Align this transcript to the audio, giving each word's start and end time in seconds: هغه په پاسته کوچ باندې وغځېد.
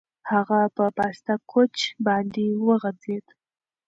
هغه 0.31 0.59
په 0.75 0.85
پاسته 0.97 1.33
کوچ 1.51 1.75
باندې 2.05 2.45
وغځېد. 2.67 3.25